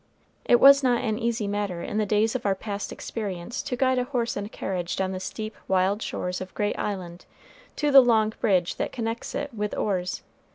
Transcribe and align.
It 0.45 0.59
was 0.59 0.81
not 0.81 1.03
an 1.03 1.19
easy 1.19 1.47
matter 1.47 1.83
in 1.83 1.99
the 1.99 2.07
days 2.07 2.33
of 2.33 2.43
our 2.43 2.55
past 2.55 2.91
experience 2.91 3.61
to 3.61 3.75
guide 3.75 3.99
a 3.99 4.05
horse 4.05 4.35
and 4.35 4.51
carriage 4.51 4.95
down 4.95 5.11
the 5.11 5.19
steep, 5.19 5.55
wild 5.67 6.01
shores 6.01 6.41
of 6.41 6.55
Great 6.55 6.79
Island 6.79 7.27
to 7.75 7.91
the 7.91 8.01
long 8.01 8.33
bridge 8.39 8.77
that 8.77 8.91
connects 8.91 9.35
it 9.35 9.53
with 9.53 9.77
Orr's. 9.77 10.23